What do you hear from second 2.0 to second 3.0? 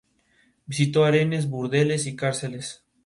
y cárceles.